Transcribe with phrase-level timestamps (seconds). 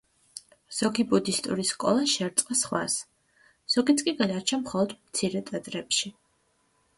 [0.75, 2.95] ზოგი ბუდისტური სკოლა შეერწყა სხვას,
[3.75, 6.13] ზოგიც კი გადარჩა მხოლოდ მცირე ტაძრებში.